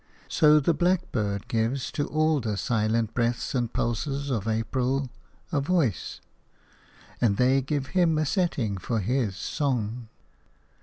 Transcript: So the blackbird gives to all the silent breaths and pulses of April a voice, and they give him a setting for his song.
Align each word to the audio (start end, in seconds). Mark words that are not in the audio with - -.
So 0.27 0.59
the 0.59 0.73
blackbird 0.73 1.47
gives 1.47 1.91
to 1.91 2.07
all 2.07 2.39
the 2.39 2.57
silent 2.57 3.13
breaths 3.13 3.53
and 3.53 3.71
pulses 3.71 4.31
of 4.31 4.47
April 4.47 5.11
a 5.51 5.61
voice, 5.61 6.19
and 7.21 7.37
they 7.37 7.61
give 7.61 7.85
him 7.93 8.17
a 8.17 8.25
setting 8.25 8.79
for 8.79 8.99
his 8.99 9.35
song. 9.35 10.07